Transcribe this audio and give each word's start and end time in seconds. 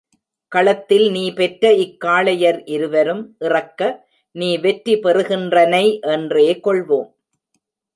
களத்தில் 0.51 1.11
நீ 1.11 1.33
பெற்ற 1.33 1.73
இக் 1.73 1.99
காளையர் 2.05 2.59
இருவரும் 2.65 3.35
இறக்க, 3.39 3.81
நீ 4.35 4.57
வெற்றி 4.57 4.95
பெறுகின்றனை 4.95 5.85
என்றே 6.11 6.59
கொள்வோம். 6.63 7.09